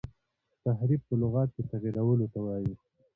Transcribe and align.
تحریف 0.63 1.01
په 1.07 1.15
لغت 1.21 1.49
کي 1.55 1.61
تغیرولو 1.71 2.25
ته 2.33 2.39
ویل 2.45 2.71
کیږي. 2.81 3.01